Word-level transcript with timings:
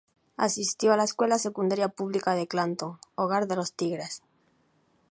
Asistió 0.35 0.91
a 0.93 0.97
la 0.97 1.03
escuela 1.03 1.37
secundaria 1.37 1.87
pública 1.89 2.33
de 2.33 2.47
Clanton, 2.47 2.97
hogar 3.13 3.45
de 3.47 3.55
los 3.55 3.71
Tigres. 3.73 4.23